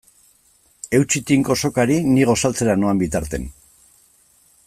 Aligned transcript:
Eutsi 0.99 1.21
tinko 1.31 1.57
sokari 1.67 1.99
ni 2.15 2.25
gosaltzera 2.31 2.77
noan 2.85 3.05
bitartean. 3.05 3.49